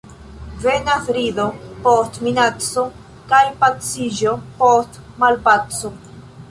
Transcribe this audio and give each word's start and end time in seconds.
Venas 0.61 1.05
rido 1.17 1.45
post 1.83 2.17
minaco, 2.29 2.87
kaj 3.35 3.43
paciĝo 3.61 4.37
post 4.65 5.01
malpaco. 5.25 5.99